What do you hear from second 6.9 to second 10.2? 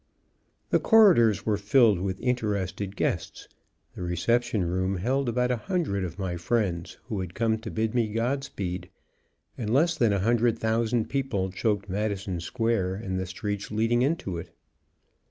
who had come to bid me God speed, and less than a